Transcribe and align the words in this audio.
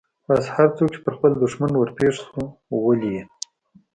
بس 0.27 0.45
هرڅوک 0.55 0.87
چې 0.93 0.99
پر 1.03 1.11
خپل 1.17 1.31
دښمن 1.43 1.71
ورپېښ 1.77 2.15
سو 2.27 2.41
ولي 2.85 3.09
يې. 3.15 3.23